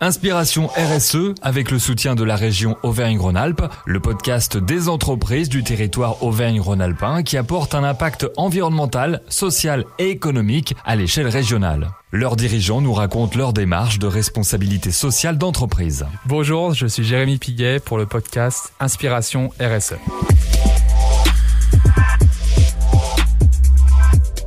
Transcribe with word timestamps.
Inspiration 0.00 0.68
RSE 0.76 1.34
avec 1.40 1.70
le 1.70 1.78
soutien 1.78 2.14
de 2.14 2.22
la 2.22 2.36
région 2.36 2.76
Auvergne-Rhône-Alpes, 2.82 3.62
le 3.86 3.98
podcast 3.98 4.58
des 4.58 4.90
entreprises 4.90 5.48
du 5.48 5.64
territoire 5.64 6.22
Auvergne-Rhône-Alpin 6.22 7.22
qui 7.22 7.38
apporte 7.38 7.74
un 7.74 7.82
impact 7.82 8.26
environnemental, 8.36 9.22
social 9.28 9.84
et 9.98 10.10
économique 10.10 10.76
à 10.84 10.96
l'échelle 10.96 11.28
régionale. 11.28 11.88
Leurs 12.12 12.36
dirigeants 12.36 12.82
nous 12.82 12.92
racontent 12.92 13.38
leur 13.38 13.54
démarche 13.54 13.98
de 13.98 14.06
responsabilité 14.06 14.90
sociale 14.90 15.38
d'entreprise. 15.38 16.04
Bonjour, 16.26 16.74
je 16.74 16.86
suis 16.86 17.04
Jérémy 17.04 17.38
Piguet 17.38 17.80
pour 17.80 17.96
le 17.96 18.04
podcast 18.04 18.74
Inspiration 18.80 19.50
RSE. 19.60 19.94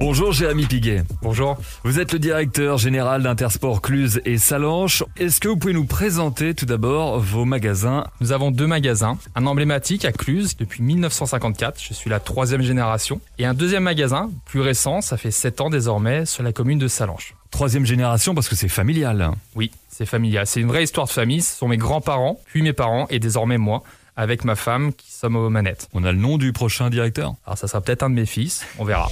Bonjour 0.01 0.31
Jérémy 0.31 0.65
Piguet. 0.65 1.03
Bonjour. 1.21 1.57
Vous 1.83 1.99
êtes 1.99 2.13
le 2.13 2.19
directeur 2.19 2.77
général 2.77 3.21
d'Intersport 3.21 3.81
Cluse 3.81 4.21
et 4.23 4.37
Salanches. 4.37 5.03
Est-ce 5.17 5.41
que 5.41 5.49
vous 5.49 5.57
pouvez 5.57 5.73
nous 5.73 5.83
présenter 5.83 6.55
tout 6.55 6.65
d'abord 6.65 7.19
vos 7.19 7.43
magasins? 7.43 8.05
Nous 8.21 8.31
avons 8.31 8.49
deux 8.49 8.65
magasins. 8.65 9.17
Un 9.35 9.45
emblématique 9.45 10.05
à 10.05 10.13
Cluse 10.13 10.55
depuis 10.55 10.81
1954, 10.83 11.81
je 11.83 11.93
suis 11.93 12.09
la 12.09 12.21
troisième 12.21 12.61
génération. 12.61 13.19
Et 13.39 13.45
un 13.45 13.53
deuxième 13.53 13.83
magasin, 13.83 14.31
plus 14.45 14.61
récent, 14.61 15.01
ça 15.01 15.17
fait 15.17 15.31
7 15.31 15.59
ans 15.59 15.69
désormais, 15.69 16.25
sur 16.25 16.43
la 16.43 16.53
commune 16.53 16.79
de 16.79 16.87
Salanches. 16.87 17.35
Troisième 17.51 17.85
génération 17.85 18.33
parce 18.33 18.47
que 18.47 18.55
c'est 18.55 18.69
familial. 18.69 19.31
Oui, 19.55 19.69
c'est 19.89 20.05
familial. 20.05 20.47
C'est 20.47 20.61
une 20.61 20.67
vraie 20.69 20.83
histoire 20.85 21.07
de 21.07 21.11
famille. 21.11 21.41
Ce 21.41 21.57
sont 21.57 21.67
mes 21.67 21.77
grands-parents, 21.77 22.39
puis 22.45 22.61
mes 22.61 22.73
parents 22.73 23.07
et 23.09 23.19
désormais 23.19 23.57
moi 23.57 23.83
avec 24.19 24.43
ma 24.43 24.57
femme 24.57 24.91
qui 24.91 25.13
sommes 25.13 25.37
aux 25.37 25.49
manettes. 25.49 25.87
On 25.93 26.03
a 26.03 26.11
le 26.11 26.17
nom 26.17 26.37
du 26.37 26.51
prochain 26.51 26.89
directeur? 26.89 27.35
Alors 27.45 27.57
ça 27.57 27.69
sera 27.69 27.79
peut-être 27.79 28.03
un 28.03 28.09
de 28.09 28.15
mes 28.15 28.25
fils, 28.25 28.65
on 28.77 28.83
verra 28.83 29.07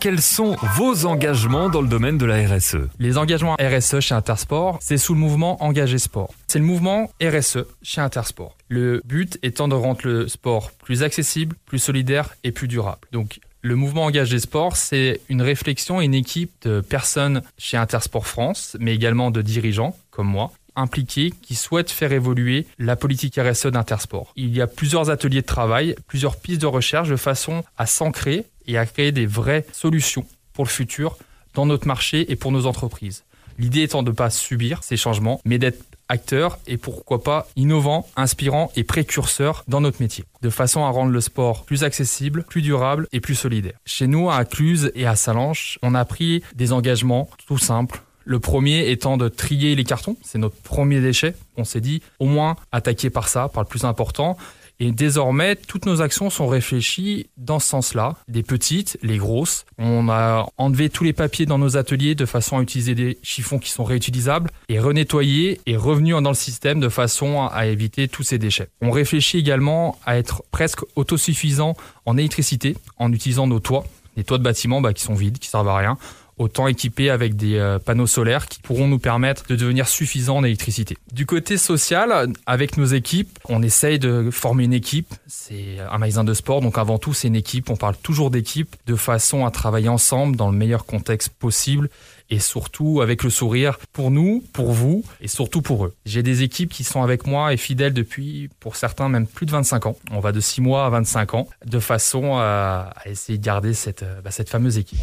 quels 0.00 0.20
sont 0.20 0.56
vos 0.74 1.06
engagements 1.06 1.68
dans 1.68 1.80
le 1.80 1.86
domaine 1.86 2.18
de 2.18 2.26
la 2.26 2.44
RSE 2.48 2.88
Les 2.98 3.18
engagements 3.18 3.54
RSE 3.60 4.00
chez 4.00 4.16
Intersport, 4.16 4.78
c'est 4.80 4.98
sous 4.98 5.14
le 5.14 5.20
mouvement 5.20 5.62
Engagé 5.62 5.96
Sport. 5.98 6.34
C'est 6.48 6.58
le 6.58 6.64
mouvement 6.64 7.08
RSE 7.22 7.58
chez 7.84 8.00
Intersport. 8.00 8.56
Le 8.68 9.00
but 9.04 9.38
étant 9.44 9.68
de 9.68 9.76
rendre 9.76 10.00
le 10.02 10.26
sport 10.26 10.72
plus 10.72 11.04
accessible, 11.04 11.54
plus 11.66 11.78
solidaire 11.78 12.34
et 12.42 12.50
plus 12.50 12.66
durable. 12.66 13.06
Donc 13.12 13.38
le 13.60 13.76
mouvement 13.76 14.02
Engagé 14.06 14.40
Sport, 14.40 14.76
c'est 14.76 15.20
une 15.28 15.40
réflexion 15.40 16.00
et 16.00 16.06
une 16.06 16.14
équipe 16.14 16.50
de 16.62 16.80
personnes 16.80 17.42
chez 17.56 17.76
Intersport 17.76 18.26
France, 18.26 18.76
mais 18.80 18.92
également 18.92 19.30
de 19.30 19.40
dirigeants 19.40 19.96
comme 20.10 20.26
moi, 20.26 20.50
impliqués 20.76 21.32
qui 21.42 21.54
souhaitent 21.54 21.90
faire 21.90 22.12
évoluer 22.12 22.66
la 22.78 22.96
politique 22.96 23.38
RSE 23.38 23.66
d'Intersport. 23.66 24.32
Il 24.36 24.54
y 24.54 24.60
a 24.60 24.66
plusieurs 24.66 25.10
ateliers 25.10 25.42
de 25.42 25.46
travail, 25.46 25.94
plusieurs 26.06 26.36
pistes 26.36 26.62
de 26.62 26.66
recherche 26.66 27.08
de 27.08 27.16
façon 27.16 27.64
à 27.76 27.86
s'ancrer 27.86 28.46
et 28.66 28.78
à 28.78 28.86
créer 28.86 29.12
des 29.12 29.26
vraies 29.26 29.66
solutions 29.72 30.26
pour 30.52 30.64
le 30.64 30.70
futur 30.70 31.16
dans 31.54 31.66
notre 31.66 31.86
marché 31.86 32.30
et 32.30 32.36
pour 32.36 32.52
nos 32.52 32.66
entreprises. 32.66 33.24
L'idée 33.58 33.82
étant 33.82 34.02
de 34.02 34.10
ne 34.10 34.16
pas 34.16 34.30
subir 34.30 34.82
ces 34.82 34.96
changements, 34.96 35.40
mais 35.44 35.58
d'être 35.58 35.84
acteur 36.08 36.58
et 36.66 36.76
pourquoi 36.76 37.22
pas 37.22 37.48
innovant, 37.56 38.06
inspirant 38.16 38.70
et 38.76 38.84
précurseur 38.84 39.64
dans 39.66 39.80
notre 39.80 40.00
métier, 40.00 40.24
de 40.42 40.50
façon 40.50 40.84
à 40.84 40.90
rendre 40.90 41.10
le 41.10 41.20
sport 41.20 41.64
plus 41.64 41.84
accessible, 41.84 42.44
plus 42.44 42.62
durable 42.62 43.08
et 43.12 43.20
plus 43.20 43.34
solidaire. 43.34 43.78
Chez 43.86 44.06
nous, 44.06 44.30
à 44.30 44.44
Cluse 44.44 44.92
et 44.94 45.06
à 45.06 45.16
Salanches, 45.16 45.78
on 45.82 45.94
a 45.94 46.04
pris 46.04 46.42
des 46.54 46.72
engagements 46.72 47.30
tout 47.46 47.58
simples. 47.58 48.02
Le 48.24 48.40
premier 48.40 48.90
étant 48.90 49.16
de 49.16 49.28
trier 49.28 49.74
les 49.74 49.84
cartons, 49.84 50.16
c'est 50.22 50.38
notre 50.38 50.56
premier 50.56 51.00
déchet. 51.00 51.34
On 51.56 51.64
s'est 51.64 51.80
dit 51.80 52.02
au 52.18 52.26
moins 52.26 52.56
attaquer 52.70 53.10
par 53.10 53.28
ça, 53.28 53.48
par 53.48 53.62
le 53.62 53.68
plus 53.68 53.84
important. 53.84 54.36
Et 54.80 54.90
désormais, 54.90 55.54
toutes 55.54 55.86
nos 55.86 56.02
actions 56.02 56.28
sont 56.28 56.48
réfléchies 56.48 57.28
dans 57.36 57.60
ce 57.60 57.68
sens-là, 57.68 58.16
des 58.26 58.42
petites, 58.42 58.98
les 59.02 59.16
grosses. 59.16 59.64
On 59.78 60.08
a 60.08 60.48
enlevé 60.56 60.90
tous 60.90 61.04
les 61.04 61.12
papiers 61.12 61.46
dans 61.46 61.58
nos 61.58 61.76
ateliers 61.76 62.16
de 62.16 62.26
façon 62.26 62.58
à 62.58 62.62
utiliser 62.62 62.96
des 62.96 63.18
chiffons 63.22 63.60
qui 63.60 63.70
sont 63.70 63.84
réutilisables 63.84 64.50
et 64.68 64.80
renettoyer 64.80 65.60
et 65.66 65.76
revenus 65.76 66.16
dans 66.20 66.30
le 66.30 66.34
système 66.34 66.80
de 66.80 66.88
façon 66.88 67.48
à 67.52 67.66
éviter 67.66 68.08
tous 68.08 68.24
ces 68.24 68.38
déchets. 68.38 68.70
On 68.80 68.90
réfléchit 68.90 69.38
également 69.38 70.00
à 70.04 70.16
être 70.16 70.42
presque 70.50 70.80
autosuffisant 70.96 71.76
en 72.04 72.16
électricité 72.16 72.76
en 72.98 73.12
utilisant 73.12 73.46
nos 73.46 73.60
toits, 73.60 73.84
les 74.16 74.24
toits 74.24 74.38
de 74.38 74.42
bâtiments 74.42 74.80
bah, 74.80 74.92
qui 74.92 75.04
sont 75.04 75.14
vides, 75.14 75.38
qui 75.38 75.48
servent 75.48 75.68
à 75.68 75.76
rien 75.76 75.96
autant 76.42 76.66
équipés 76.66 77.10
avec 77.10 77.36
des 77.36 77.56
euh, 77.56 77.78
panneaux 77.78 78.06
solaires 78.06 78.48
qui 78.48 78.60
pourront 78.60 78.88
nous 78.88 78.98
permettre 78.98 79.46
de 79.46 79.56
devenir 79.56 79.88
suffisants 79.88 80.38
en 80.38 80.44
électricité. 80.44 80.96
Du 81.12 81.26
côté 81.26 81.56
social, 81.56 82.32
avec 82.46 82.76
nos 82.76 82.84
équipes, 82.84 83.38
on 83.48 83.62
essaye 83.62 83.98
de 83.98 84.30
former 84.30 84.64
une 84.64 84.72
équipe. 84.72 85.14
C'est 85.26 85.78
un 85.90 85.98
magasin 85.98 86.24
de 86.24 86.34
sport, 86.34 86.60
donc 86.60 86.78
avant 86.78 86.98
tout 86.98 87.14
c'est 87.14 87.28
une 87.28 87.36
équipe. 87.36 87.70
On 87.70 87.76
parle 87.76 87.96
toujours 87.96 88.30
d'équipe 88.30 88.76
de 88.86 88.96
façon 88.96 89.46
à 89.46 89.50
travailler 89.50 89.88
ensemble 89.88 90.36
dans 90.36 90.50
le 90.50 90.56
meilleur 90.56 90.84
contexte 90.84 91.30
possible 91.30 91.88
et 92.30 92.38
surtout 92.38 93.02
avec 93.02 93.22
le 93.22 93.30
sourire 93.30 93.78
pour 93.92 94.10
nous, 94.10 94.42
pour 94.52 94.72
vous 94.72 95.04
et 95.20 95.28
surtout 95.28 95.60
pour 95.60 95.84
eux. 95.84 95.94
J'ai 96.06 96.22
des 96.22 96.42
équipes 96.42 96.72
qui 96.72 96.82
sont 96.82 97.02
avec 97.02 97.26
moi 97.26 97.52
et 97.52 97.58
fidèles 97.58 97.92
depuis, 97.92 98.48
pour 98.58 98.76
certains, 98.76 99.10
même 99.10 99.26
plus 99.26 99.44
de 99.44 99.50
25 99.50 99.86
ans. 99.86 99.96
On 100.10 100.20
va 100.20 100.32
de 100.32 100.40
6 100.40 100.62
mois 100.62 100.86
à 100.86 100.88
25 100.88 101.34
ans, 101.34 101.48
de 101.66 101.78
façon 101.78 102.36
à, 102.36 102.94
essayer 103.04 103.36
de 103.36 103.44
garder 103.44 103.74
cette, 103.74 104.04
bah, 104.24 104.30
cette 104.30 104.48
fameuse 104.48 104.78
équipe. 104.78 104.98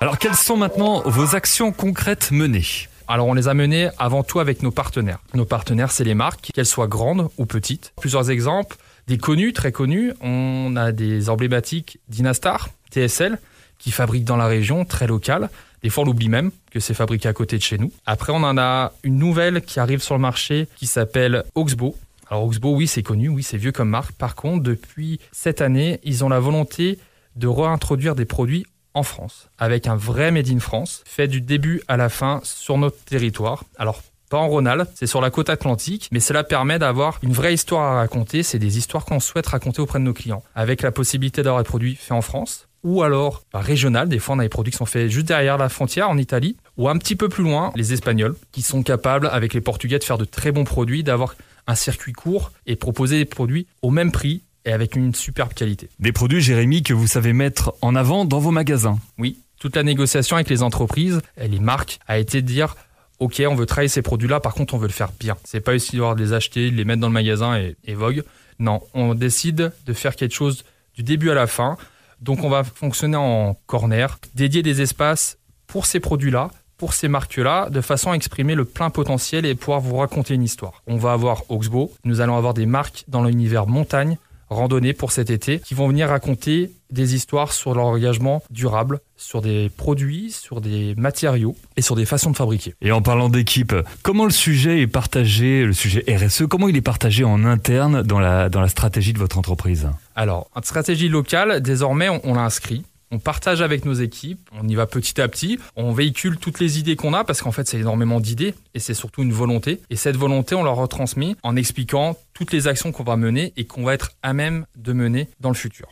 Alors 0.00 0.18
quelles 0.18 0.36
sont 0.36 0.56
maintenant 0.56 1.02
vos 1.06 1.34
actions 1.34 1.72
concrètes 1.72 2.30
menées 2.30 2.86
alors 3.10 3.26
on 3.26 3.32
les 3.32 3.48
a 3.48 3.54
menées 3.54 3.88
avant 3.96 4.22
tout 4.22 4.38
avec 4.38 4.62
nos 4.62 4.70
partenaires. 4.70 5.20
Nos 5.32 5.46
partenaires, 5.46 5.90
c'est 5.90 6.04
les 6.04 6.12
marques, 6.12 6.50
qu'elles 6.52 6.66
soient 6.66 6.88
grandes 6.88 7.30
ou 7.38 7.46
petites. 7.46 7.94
Plusieurs 7.98 8.30
exemples, 8.30 8.76
des 9.06 9.16
connus, 9.16 9.54
très 9.54 9.72
connus. 9.72 10.12
On 10.20 10.76
a 10.76 10.92
des 10.92 11.30
emblématiques 11.30 12.00
Dynastar, 12.10 12.68
TSL, 12.90 13.38
qui 13.78 13.92
fabriquent 13.92 14.26
dans 14.26 14.36
la 14.36 14.46
région, 14.46 14.84
très 14.84 15.06
local. 15.06 15.48
Des 15.82 15.88
fois, 15.88 16.02
on 16.02 16.06
l'oublie 16.06 16.28
même 16.28 16.50
que 16.70 16.80
c'est 16.80 16.92
fabriqué 16.92 17.30
à 17.30 17.32
côté 17.32 17.56
de 17.56 17.62
chez 17.62 17.78
nous. 17.78 17.90
Après, 18.04 18.30
on 18.30 18.42
en 18.42 18.58
a 18.58 18.92
une 19.04 19.16
nouvelle 19.16 19.62
qui 19.62 19.80
arrive 19.80 20.02
sur 20.02 20.14
le 20.14 20.20
marché 20.20 20.68
qui 20.76 20.86
s'appelle 20.86 21.44
Oxbow. 21.54 21.96
Alors 22.30 22.44
Oxbow, 22.44 22.76
oui, 22.76 22.86
c'est 22.86 23.02
connu, 23.02 23.30
oui, 23.30 23.42
c'est 23.42 23.56
vieux 23.56 23.72
comme 23.72 23.88
marque. 23.88 24.12
Par 24.12 24.34
contre, 24.34 24.62
depuis 24.62 25.18
cette 25.32 25.62
année, 25.62 25.98
ils 26.04 26.26
ont 26.26 26.28
la 26.28 26.40
volonté 26.40 26.98
de 27.36 27.46
réintroduire 27.46 28.14
des 28.14 28.26
produits 28.26 28.66
en 28.98 29.02
France, 29.02 29.48
avec 29.58 29.86
un 29.86 29.96
vrai 29.96 30.30
Made 30.30 30.48
in 30.48 30.58
France, 30.58 31.02
fait 31.06 31.28
du 31.28 31.40
début 31.40 31.82
à 31.88 31.96
la 31.96 32.08
fin 32.08 32.40
sur 32.42 32.76
notre 32.76 32.98
territoire. 33.04 33.64
Alors, 33.78 34.02
pas 34.28 34.38
en 34.38 34.48
Rhône-Alpes, 34.48 34.90
c'est 34.94 35.06
sur 35.06 35.20
la 35.20 35.30
côte 35.30 35.48
atlantique, 35.48 36.08
mais 36.12 36.20
cela 36.20 36.44
permet 36.44 36.78
d'avoir 36.78 37.18
une 37.22 37.32
vraie 37.32 37.54
histoire 37.54 37.92
à 37.92 37.96
raconter. 37.96 38.42
C'est 38.42 38.58
des 38.58 38.76
histoires 38.76 39.04
qu'on 39.04 39.20
souhaite 39.20 39.46
raconter 39.46 39.80
auprès 39.80 40.00
de 40.00 40.04
nos 40.04 40.12
clients, 40.12 40.42
avec 40.54 40.82
la 40.82 40.92
possibilité 40.92 41.42
d'avoir 41.42 41.62
des 41.62 41.68
produits 41.68 41.94
faits 41.94 42.12
en 42.12 42.20
France, 42.20 42.68
ou 42.82 43.02
alors 43.02 43.44
bah, 43.52 43.60
régional. 43.60 44.08
Des 44.08 44.18
fois, 44.18 44.34
on 44.34 44.38
a 44.40 44.42
des 44.42 44.48
produits 44.48 44.72
qui 44.72 44.78
sont 44.78 44.86
faits 44.86 45.08
juste 45.08 45.26
derrière 45.26 45.56
la 45.56 45.68
frontière 45.68 46.10
en 46.10 46.18
Italie, 46.18 46.56
ou 46.76 46.88
un 46.88 46.98
petit 46.98 47.16
peu 47.16 47.28
plus 47.28 47.44
loin, 47.44 47.72
les 47.74 47.92
Espagnols, 47.92 48.36
qui 48.52 48.62
sont 48.62 48.82
capables, 48.82 49.28
avec 49.28 49.54
les 49.54 49.60
Portugais, 49.60 49.98
de 49.98 50.04
faire 50.04 50.18
de 50.18 50.26
très 50.26 50.52
bons 50.52 50.64
produits, 50.64 51.02
d'avoir 51.02 51.34
un 51.66 51.74
circuit 51.74 52.12
court 52.12 52.52
et 52.66 52.76
proposer 52.76 53.18
des 53.18 53.24
produits 53.24 53.66
au 53.82 53.90
même 53.90 54.10
prix 54.10 54.42
et 54.64 54.72
avec 54.72 54.96
une 54.96 55.14
superbe 55.14 55.54
qualité. 55.54 55.88
Des 55.98 56.12
produits, 56.12 56.40
Jérémy, 56.40 56.82
que 56.82 56.94
vous 56.94 57.06
savez 57.06 57.32
mettre 57.32 57.74
en 57.80 57.94
avant 57.94 58.24
dans 58.24 58.38
vos 58.38 58.50
magasins. 58.50 58.98
Oui, 59.18 59.38
toute 59.58 59.76
la 59.76 59.82
négociation 59.82 60.36
avec 60.36 60.48
les 60.48 60.62
entreprises 60.62 61.20
et 61.40 61.48
les 61.48 61.60
marques 61.60 61.98
a 62.06 62.18
été 62.18 62.42
de 62.42 62.46
dire 62.46 62.76
Ok, 63.18 63.42
on 63.48 63.56
veut 63.56 63.66
travailler 63.66 63.88
ces 63.88 64.02
produits-là, 64.02 64.38
par 64.38 64.54
contre, 64.54 64.74
on 64.74 64.78
veut 64.78 64.86
le 64.86 64.92
faire 64.92 65.10
bien. 65.18 65.36
C'est 65.42 65.60
pas 65.60 65.74
histoire 65.74 66.14
de 66.14 66.22
les 66.22 66.32
acheter, 66.32 66.70
de 66.70 66.76
les 66.76 66.84
mettre 66.84 67.00
dans 67.00 67.08
le 67.08 67.12
magasin 67.12 67.56
et, 67.58 67.76
et 67.84 67.94
vogue. 67.94 68.22
Non, 68.60 68.80
on 68.94 69.14
décide 69.14 69.72
de 69.86 69.92
faire 69.92 70.14
quelque 70.14 70.34
chose 70.34 70.64
du 70.94 71.02
début 71.02 71.30
à 71.30 71.34
la 71.34 71.48
fin. 71.48 71.76
Donc, 72.20 72.44
on 72.44 72.48
va 72.48 72.62
fonctionner 72.62 73.16
en 73.16 73.56
corner, 73.66 74.18
dédier 74.34 74.62
des 74.62 74.82
espaces 74.82 75.38
pour 75.66 75.86
ces 75.86 75.98
produits-là, 75.98 76.50
pour 76.76 76.94
ces 76.94 77.08
marques-là, 77.08 77.70
de 77.70 77.80
façon 77.80 78.12
à 78.12 78.14
exprimer 78.14 78.54
le 78.54 78.64
plein 78.64 78.90
potentiel 78.90 79.44
et 79.44 79.54
pouvoir 79.56 79.80
vous 79.80 79.96
raconter 79.96 80.34
une 80.34 80.44
histoire. 80.44 80.82
On 80.86 80.96
va 80.96 81.12
avoir 81.12 81.42
Oxbow, 81.50 81.92
nous 82.04 82.20
allons 82.20 82.36
avoir 82.36 82.54
des 82.54 82.66
marques 82.66 83.04
dans 83.08 83.24
l'univers 83.24 83.66
montagne, 83.66 84.16
randonnée 84.50 84.92
pour 84.92 85.12
cet 85.12 85.30
été 85.30 85.60
qui 85.60 85.74
vont 85.74 85.88
venir 85.88 86.08
raconter 86.08 86.70
des 86.90 87.14
histoires 87.14 87.52
sur 87.52 87.74
leur 87.74 87.86
engagement 87.86 88.42
durable, 88.50 89.00
sur 89.16 89.42
des 89.42 89.70
produits, 89.76 90.30
sur 90.32 90.60
des 90.60 90.94
matériaux 90.96 91.54
et 91.76 91.82
sur 91.82 91.96
des 91.96 92.06
façons 92.06 92.30
de 92.30 92.36
fabriquer. 92.36 92.74
Et 92.80 92.92
en 92.92 93.02
parlant 93.02 93.28
d'équipe, 93.28 93.74
comment 94.02 94.24
le 94.24 94.30
sujet 94.30 94.80
est 94.80 94.86
partagé, 94.86 95.64
le 95.64 95.72
sujet 95.72 96.04
RSE, 96.08 96.44
comment 96.48 96.68
il 96.68 96.76
est 96.76 96.82
partagé 96.82 97.24
en 97.24 97.44
interne 97.44 98.02
dans 98.02 98.20
la, 98.20 98.48
dans 98.48 98.60
la 98.60 98.68
stratégie 98.68 99.12
de 99.12 99.18
votre 99.18 99.38
entreprise? 99.38 99.88
Alors, 100.16 100.48
une 100.56 100.62
stratégie 100.62 101.08
locale, 101.08 101.60
désormais, 101.60 102.08
on, 102.08 102.20
on 102.24 102.34
l'a 102.34 102.42
inscrit 102.42 102.84
on 103.10 103.18
partage 103.18 103.62
avec 103.62 103.84
nos 103.84 103.94
équipes, 103.94 104.48
on 104.52 104.66
y 104.68 104.74
va 104.74 104.86
petit 104.86 105.20
à 105.20 105.28
petit, 105.28 105.58
on 105.76 105.92
véhicule 105.92 106.36
toutes 106.38 106.60
les 106.60 106.78
idées 106.78 106.96
qu'on 106.96 107.14
a 107.14 107.24
parce 107.24 107.42
qu'en 107.42 107.52
fait 107.52 107.66
c'est 107.66 107.78
énormément 107.78 108.20
d'idées 108.20 108.54
et 108.74 108.78
c'est 108.78 108.94
surtout 108.94 109.22
une 109.22 109.32
volonté. 109.32 109.80
Et 109.90 109.96
cette 109.96 110.16
volonté, 110.16 110.54
on 110.54 110.62
leur 110.62 110.76
retransmet 110.76 111.36
en 111.42 111.56
expliquant 111.56 112.16
toutes 112.34 112.52
les 112.52 112.68
actions 112.68 112.92
qu'on 112.92 113.04
va 113.04 113.16
mener 113.16 113.52
et 113.56 113.66
qu'on 113.66 113.84
va 113.84 113.94
être 113.94 114.12
à 114.22 114.32
même 114.32 114.66
de 114.76 114.92
mener 114.92 115.28
dans 115.40 115.50
le 115.50 115.54
futur. 115.54 115.88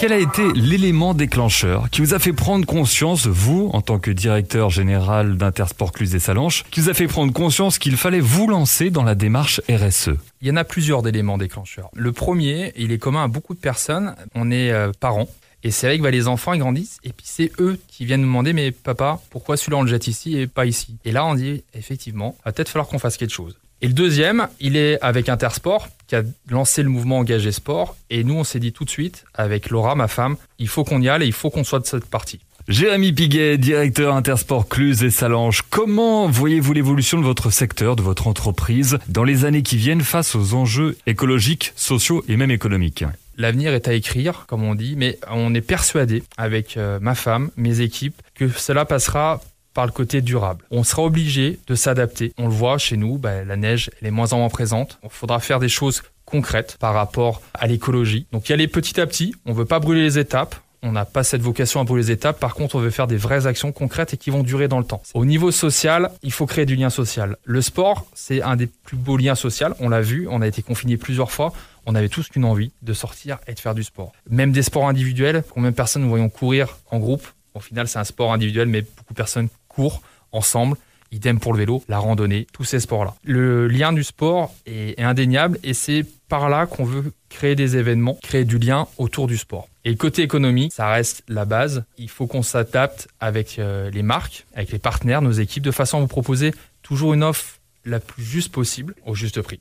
Quel 0.00 0.14
a 0.14 0.18
été 0.18 0.50
l'élément 0.54 1.12
déclencheur 1.12 1.90
qui 1.90 2.00
vous 2.00 2.14
a 2.14 2.18
fait 2.18 2.32
prendre 2.32 2.64
conscience, 2.64 3.26
vous, 3.26 3.68
en 3.74 3.82
tant 3.82 3.98
que 3.98 4.10
directeur 4.10 4.70
général 4.70 5.36
d'Intersport 5.36 5.92
Cluse 5.92 6.14
et 6.14 6.18
Salanches, 6.18 6.64
qui 6.70 6.80
vous 6.80 6.88
a 6.88 6.94
fait 6.94 7.06
prendre 7.06 7.34
conscience 7.34 7.78
qu'il 7.78 7.98
fallait 7.98 8.20
vous 8.20 8.46
lancer 8.46 8.88
dans 8.88 9.02
la 9.02 9.14
démarche 9.14 9.60
RSE 9.68 10.12
Il 10.40 10.48
y 10.48 10.50
en 10.50 10.56
a 10.56 10.64
plusieurs 10.64 11.02
d'éléments 11.02 11.36
déclencheurs. 11.36 11.90
Le 11.94 12.12
premier, 12.12 12.72
il 12.76 12.92
est 12.92 12.98
commun 12.98 13.24
à 13.24 13.28
beaucoup 13.28 13.52
de 13.52 13.60
personnes. 13.60 14.14
On 14.34 14.50
est 14.50 14.70
euh, 14.70 14.90
parents. 14.98 15.28
Et 15.64 15.70
c'est 15.70 15.88
vrai 15.88 15.98
que 15.98 16.02
bah, 16.02 16.10
les 16.10 16.28
enfants, 16.28 16.54
ils 16.54 16.60
grandissent, 16.60 16.98
et 17.04 17.12
puis 17.12 17.26
c'est 17.28 17.52
eux 17.60 17.78
qui 17.86 18.06
viennent 18.06 18.22
nous 18.22 18.26
demander, 18.26 18.54
mais 18.54 18.70
papa, 18.70 19.20
pourquoi 19.28 19.58
celui-là 19.58 19.76
on 19.76 19.82
le 19.82 19.90
jette 19.90 20.06
ici 20.06 20.38
et 20.38 20.46
pas 20.46 20.64
ici? 20.64 20.96
Et 21.04 21.12
là, 21.12 21.26
on 21.26 21.34
dit, 21.34 21.62
effectivement, 21.74 22.38
va 22.46 22.52
peut-être 22.52 22.70
falloir 22.70 22.88
qu'on 22.88 22.98
fasse 22.98 23.18
quelque 23.18 23.34
chose. 23.34 23.54
Et 23.82 23.86
le 23.86 23.92
deuxième, 23.92 24.48
il 24.60 24.76
est 24.76 24.98
avec 25.02 25.28
Intersport, 25.28 25.88
qui 26.10 26.16
a 26.16 26.24
lancé 26.50 26.82
le 26.82 26.88
mouvement 26.88 27.18
Engagé 27.18 27.52
Sport. 27.52 27.96
Et 28.10 28.24
nous, 28.24 28.34
on 28.34 28.42
s'est 28.42 28.58
dit 28.58 28.72
tout 28.72 28.84
de 28.84 28.90
suite, 28.90 29.24
avec 29.32 29.70
Laura, 29.70 29.94
ma 29.94 30.08
femme, 30.08 30.36
il 30.58 30.66
faut 30.66 30.82
qu'on 30.82 31.00
y 31.00 31.08
aille 31.08 31.22
et 31.22 31.26
il 31.26 31.32
faut 31.32 31.50
qu'on 31.50 31.62
soit 31.62 31.78
de 31.78 31.86
cette 31.86 32.04
partie. 32.04 32.40
Jérémy 32.66 33.12
Piguet, 33.12 33.58
directeur 33.58 34.16
Intersport 34.16 34.68
Cluse 34.68 35.04
et 35.04 35.10
Salange, 35.10 35.62
comment 35.70 36.28
voyez-vous 36.28 36.72
l'évolution 36.72 37.18
de 37.18 37.22
votre 37.22 37.50
secteur, 37.50 37.94
de 37.94 38.02
votre 38.02 38.26
entreprise, 38.26 38.98
dans 39.08 39.22
les 39.22 39.44
années 39.44 39.62
qui 39.62 39.76
viennent 39.76 40.02
face 40.02 40.34
aux 40.34 40.54
enjeux 40.54 40.96
écologiques, 41.06 41.72
sociaux 41.76 42.24
et 42.28 42.36
même 42.36 42.50
économiques? 42.50 43.04
L'avenir 43.36 43.72
est 43.72 43.86
à 43.86 43.94
écrire, 43.94 44.46
comme 44.48 44.64
on 44.64 44.74
dit, 44.74 44.96
mais 44.96 45.16
on 45.30 45.54
est 45.54 45.60
persuadé, 45.60 46.24
avec 46.36 46.76
euh, 46.76 46.98
ma 47.00 47.14
femme, 47.14 47.50
mes 47.56 47.80
équipes, 47.82 48.20
que 48.34 48.48
cela 48.48 48.84
passera 48.84 49.40
par 49.74 49.86
le 49.86 49.92
côté 49.92 50.20
durable. 50.20 50.64
On 50.70 50.84
sera 50.84 51.02
obligé 51.02 51.58
de 51.66 51.74
s'adapter. 51.74 52.32
On 52.38 52.48
le 52.48 52.54
voit 52.54 52.78
chez 52.78 52.96
nous, 52.96 53.18
bah, 53.18 53.44
la 53.44 53.56
neige 53.56 53.90
elle 54.00 54.08
est 54.08 54.12
moins 54.12 54.32
en 54.32 54.38
moins 54.38 54.48
présente. 54.48 54.98
Il 55.02 55.10
faudra 55.10 55.40
faire 55.40 55.60
des 55.60 55.68
choses 55.68 56.02
concrètes 56.24 56.76
par 56.78 56.94
rapport 56.94 57.42
à 57.54 57.66
l'écologie. 57.66 58.26
Donc 58.32 58.48
y 58.48 58.52
aller 58.52 58.68
petit 58.68 59.00
à 59.00 59.06
petit. 59.06 59.34
On 59.46 59.50
ne 59.50 59.56
veut 59.56 59.64
pas 59.64 59.80
brûler 59.80 60.02
les 60.02 60.18
étapes. 60.18 60.54
On 60.82 60.92
n'a 60.92 61.04
pas 61.04 61.24
cette 61.24 61.42
vocation 61.42 61.80
à 61.80 61.84
brûler 61.84 62.04
les 62.04 62.10
étapes. 62.12 62.40
Par 62.40 62.54
contre, 62.54 62.76
on 62.76 62.78
veut 62.78 62.90
faire 62.90 63.06
des 63.06 63.18
vraies 63.18 63.46
actions 63.46 63.70
concrètes 63.70 64.14
et 64.14 64.16
qui 64.16 64.30
vont 64.30 64.42
durer 64.42 64.66
dans 64.66 64.78
le 64.78 64.84
temps. 64.84 65.02
Au 65.12 65.26
niveau 65.26 65.50
social, 65.50 66.10
il 66.22 66.32
faut 66.32 66.46
créer 66.46 66.64
du 66.64 66.74
lien 66.74 66.88
social. 66.88 67.36
Le 67.44 67.60
sport, 67.60 68.06
c'est 68.14 68.40
un 68.40 68.56
des 68.56 68.66
plus 68.66 68.96
beaux 68.96 69.18
liens 69.18 69.34
sociaux. 69.34 69.68
On 69.80 69.90
l'a 69.90 70.00
vu, 70.00 70.26
on 70.30 70.40
a 70.40 70.46
été 70.46 70.62
confinés 70.62 70.96
plusieurs 70.96 71.32
fois. 71.32 71.52
On 71.84 71.94
avait 71.94 72.08
tous 72.08 72.28
qu'une 72.28 72.44
envie 72.44 72.72
de 72.82 72.92
sortir 72.94 73.38
et 73.46 73.52
de 73.52 73.60
faire 73.60 73.74
du 73.74 73.84
sport. 73.84 74.12
Même 74.30 74.52
des 74.52 74.62
sports 74.62 74.88
individuels, 74.88 75.44
combien 75.50 75.70
de 75.70 75.76
personnes 75.76 76.02
nous 76.02 76.08
voyons 76.08 76.28
courir 76.30 76.78
en 76.90 76.98
groupe 76.98 77.26
Au 77.54 77.60
final, 77.60 77.88
c'est 77.88 77.98
un 77.98 78.04
sport 78.04 78.32
individuel, 78.32 78.68
mais 78.68 78.82
beaucoup 78.82 79.12
de 79.12 79.16
personnes 79.16 79.48
courent 79.68 80.02
ensemble. 80.32 80.76
Idem 81.12 81.40
pour 81.40 81.52
le 81.52 81.58
vélo, 81.58 81.82
la 81.88 81.98
randonnée, 81.98 82.46
tous 82.52 82.62
ces 82.62 82.78
sports-là. 82.78 83.14
Le 83.24 83.66
lien 83.66 83.92
du 83.92 84.04
sport 84.04 84.54
est, 84.66 85.00
indéniable 85.02 85.58
et 85.64 85.74
c'est 85.74 86.06
par 86.28 86.48
là 86.48 86.66
qu'on 86.66 86.84
veut 86.84 87.12
créer 87.28 87.56
des 87.56 87.76
événements, 87.76 88.16
créer 88.22 88.44
du 88.44 88.58
lien 88.58 88.86
autour 88.96 89.26
du 89.26 89.36
sport. 89.36 89.68
Et 89.84 89.96
côté 89.96 90.22
économie, 90.22 90.68
ça 90.70 90.88
reste 90.88 91.24
la 91.26 91.44
base. 91.44 91.84
Il 91.98 92.08
faut 92.08 92.28
qu'on 92.28 92.42
s'adapte 92.42 93.08
avec 93.18 93.58
euh, 93.58 93.90
les 93.90 94.02
marques, 94.02 94.46
avec 94.54 94.70
les 94.70 94.78
partenaires, 94.78 95.20
nos 95.20 95.32
équipes, 95.32 95.64
de 95.64 95.72
façon 95.72 95.98
à 95.98 96.00
vous 96.00 96.06
proposer 96.06 96.54
toujours 96.82 97.12
une 97.12 97.24
offre 97.24 97.58
la 97.84 97.98
plus 97.98 98.22
juste 98.22 98.52
possible 98.52 98.94
au 99.04 99.16
juste 99.16 99.42
prix. 99.42 99.60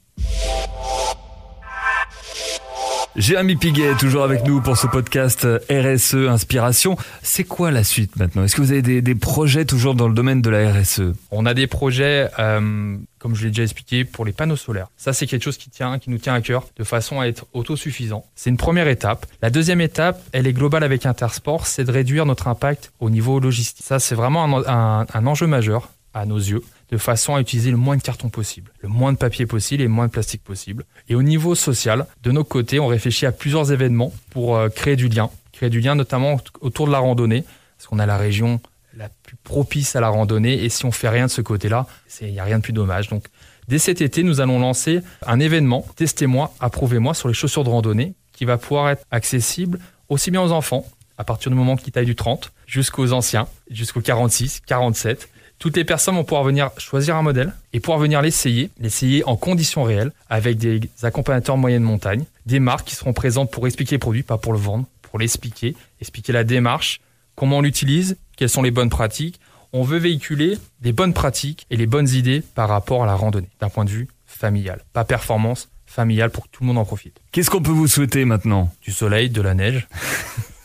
Jérémy 3.20 3.58
Piguet, 3.58 3.96
toujours 4.00 4.24
avec 4.24 4.46
nous 4.46 4.62
pour 4.62 4.78
ce 4.78 4.88
podcast 4.88 5.46
RSE 5.70 6.14
Inspiration. 6.30 6.96
C'est 7.22 7.44
quoi 7.44 7.70
la 7.70 7.84
suite 7.84 8.16
maintenant? 8.16 8.46
Est-ce 8.46 8.56
que 8.56 8.62
vous 8.62 8.72
avez 8.72 9.02
des, 9.02 9.16
projets 9.16 9.66
toujours 9.66 9.94
dans 9.94 10.08
le 10.08 10.14
domaine 10.14 10.42
de 10.42 10.50
la 10.50 10.72
RSE 10.72 11.02
On 11.30 11.46
a 11.46 11.54
des 11.54 11.68
projets, 11.68 12.30
euh, 12.40 12.96
comme 13.18 13.36
je 13.36 13.44
l'ai 13.44 13.50
déjà 13.50 13.64
expliqué, 13.64 14.06
pour 14.06 14.24
les 14.24 14.32
panneaux 14.32 14.56
solaires. 14.56 14.88
Ça, 14.96 15.12
c'est 15.12 15.28
quelque 15.28 15.44
chose 15.44 15.58
qui, 15.58 15.70
nous 16.08 16.18
tient 16.18 16.34
à 16.34 16.40
cœur 16.40 16.66
de 16.78 16.86
façon 16.86 17.20
à 17.20 17.28
être 17.28 17.46
autosuffisant. 17.52 18.26
C'est 18.36 18.52
une 18.52 18.58
première 18.58 18.88
étape. 18.88 19.26
La 19.42 19.50
deuxième 19.50 19.82
étape, 19.82 20.24
elle 20.32 20.48
est 20.48 20.54
globale 20.54 20.86
avec 20.86 21.06
Intersport, 21.06 21.68
c'est 21.68 21.84
de 21.84 21.92
réduire 21.92 22.26
notre 22.26 22.48
impact 22.48 22.94
au 23.02 23.10
niveau 23.10 23.42
logistique. 23.42 23.86
Ça, 23.86 24.00
c'est 24.00 24.16
vraiment 24.16 24.66
un 24.66 25.28
enjeu 25.28 25.46
majeur 25.46 25.90
à 26.14 26.26
nos 26.26 26.38
yeux 26.38 26.64
de 26.92 26.98
façon 26.98 27.36
à 27.36 27.42
utiliser 27.42 27.72
le 27.72 27.78
moins 27.78 27.98
de 27.98 28.02
carton 28.02 28.30
possible, 28.30 28.72
le 28.82 28.90
moins 28.90 29.14
de 29.14 29.18
papier 29.18 29.46
possible 29.46 29.82
et 29.82 29.86
le 29.86 29.92
moins 29.92 30.08
de 30.08 30.12
plastique 30.12 30.44
possible. 30.44 30.86
Et 31.08 31.16
au 31.16 31.22
niveau 31.22 31.56
social, 31.56 32.08
de 32.24 32.32
nos 32.32 32.44
côtés, 32.44 32.80
on 32.80 32.88
réfléchit 32.88 33.26
à 33.26 33.32
plusieurs 33.32 33.72
événements 33.72 34.12
pour 34.32 34.58
euh, 34.58 34.70
créer 34.70 34.96
du 34.96 35.08
lien, 35.08 35.30
créer 35.52 35.70
du 35.70 35.80
lien 35.80 35.96
notamment 35.96 36.40
autour 36.62 36.88
de 36.88 36.92
la 36.92 37.00
randonnée, 37.00 37.44
parce 37.78 37.88
qu'on 37.88 38.00
a 38.00 38.06
la 38.06 38.18
région 38.18 38.60
la 38.98 39.10
plus 39.10 39.38
propice 39.38 39.96
à 39.96 40.02
la 40.02 40.10
randonnée 40.10 40.64
et 40.64 40.70
si 40.70 40.86
on 40.86 40.92
fait 40.92 41.10
rien 41.10 41.28
de 41.28 41.32
ce 41.32 41.42
côté-là, 41.42 41.86
il 42.22 42.32
n'y 42.32 42.40
a 42.40 42.44
rien 42.44 42.58
de 42.58 42.64
plus 42.64 42.74
dommage. 42.74 43.08
Donc 43.08 43.28
dès 43.68 43.78
cet 43.78 44.02
été, 44.02 44.24
nous 44.24 44.42
allons 44.42 44.60
lancer 44.60 45.02
un 45.26 45.40
événement, 45.40 45.86
testez-moi, 45.96 46.54
approuvez-moi 46.60 47.14
sur 47.14 47.28
les 47.28 47.34
chaussures 47.34 47.64
de 47.64 47.70
randonnée 47.70 48.16
qui 48.34 48.46
va 48.46 48.58
pouvoir 48.58 48.90
être 48.90 49.06
accessible 49.12 49.80
aussi 50.10 50.32
bien 50.32 50.42
aux 50.42 50.52
enfants 50.52 50.86
à 51.18 51.24
partir 51.24 51.52
du 51.52 51.58
moment 51.58 51.76
qu'ils 51.76 51.92
taillent 51.92 52.06
du 52.06 52.16
30 52.16 52.52
jusqu'aux 52.66 53.12
anciens, 53.12 53.48
jusqu'aux 53.70 54.02
46, 54.02 54.62
47 54.66 55.30
toutes 55.60 55.76
les 55.76 55.84
personnes 55.84 56.16
vont 56.16 56.24
pouvoir 56.24 56.46
venir 56.46 56.72
choisir 56.78 57.18
un 57.18 57.22
modèle 57.22 57.54
et 57.74 57.82
pouvoir 57.82 58.00
venir 58.00 58.22
l'essayer, 58.22 58.72
l'essayer 58.80 59.26
en 59.26 59.36
conditions 59.36 59.84
réelles 59.84 60.14
avec 60.30 60.58
des 60.58 60.80
accompagnateurs 61.04 61.58
moyenne 61.58 61.84
montagne, 61.84 62.24
des 62.46 62.60
marques 62.60 62.88
qui 62.88 62.96
seront 62.96 63.14
présentes 63.14 63.52
pour 63.52 63.68
expliquer 63.68 63.96
les 63.96 64.00
produits, 64.00 64.24
pas 64.24 64.38
pour 64.38 64.54
le 64.54 64.60
vendre, 64.60 64.86
pour 65.02 65.20
l'expliquer, 65.20 65.76
expliquer 66.00 66.32
la 66.32 66.46
démarche, 66.46 67.02
comment 67.36 67.58
on 67.58 67.62
l'utilise, 67.62 68.18
quelles 68.38 68.50
sont 68.50 68.62
les 68.62 68.72
bonnes 68.72 68.90
pratiques. 68.90 69.40
On 69.74 69.84
veut 69.84 70.00
véhiculer 70.00 70.58
des 70.82 70.94
bonnes 70.94 71.14
pratiques 71.14 71.68
et 71.70 71.76
les 71.76 71.86
bonnes 71.86 72.08
idées 72.08 72.42
par 72.56 72.70
rapport 72.70 73.04
à 73.04 73.06
la 73.06 73.16
randonnée 73.16 73.50
d'un 73.60 73.70
point 73.70 73.86
de 73.86 73.90
vue 73.90 74.08
familial, 74.26 74.82
pas 74.94 75.04
performance, 75.04 75.70
familiale 75.86 76.30
pour 76.30 76.46
que 76.46 76.50
tout 76.52 76.64
le 76.64 76.68
monde 76.68 76.78
en 76.78 76.86
profite. 76.86 77.20
Qu'est-ce 77.32 77.50
qu'on 77.50 77.62
peut 77.62 77.72
vous 77.72 77.88
souhaiter 77.88 78.24
maintenant? 78.24 78.72
Du 78.82 78.92
soleil, 78.92 79.30
de 79.30 79.42
la 79.42 79.56
neige 79.56 79.88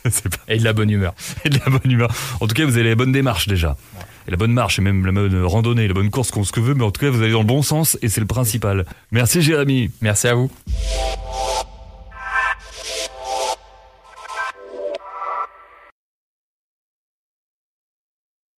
et 0.49 0.59
de 0.59 0.65
la 0.65 0.73
bonne 0.73 0.91
humeur. 0.91 1.15
Et 1.45 1.49
de 1.49 1.59
la 1.59 1.71
bonne 1.71 1.91
humeur. 1.91 2.15
En 2.41 2.47
tout 2.47 2.55
cas, 2.55 2.65
vous 2.65 2.77
avez 2.77 2.85
les 2.85 2.95
bonnes 2.95 3.13
démarches 3.13 3.49
déjà 3.49 3.77
et 4.27 4.31
la 4.31 4.37
bonne 4.37 4.53
marche 4.53 4.79
et 4.79 4.83
même 4.83 5.05
la 5.05 5.13
bonne 5.13 5.45
randonnée, 5.45 5.89
la 5.89 5.95
bonne 5.95 6.11
course, 6.11 6.31
qu'on 6.31 6.45
ce 6.45 6.53
que 6.53 6.61
veut, 6.61 6.75
mais 6.75 6.85
en 6.85 6.91
tout 6.91 7.01
cas, 7.01 7.11
vous 7.11 7.23
allez 7.23 7.33
dans 7.33 7.41
le 7.41 7.47
bon 7.47 7.63
sens 7.63 7.99
et 8.03 8.09
c'est 8.09 8.21
le 8.21 8.27
principal. 8.27 8.85
Merci 9.13 9.43
Jérémy. 9.43 9.91
Merci 10.01 10.29
à 10.29 10.35
vous. 10.35 10.51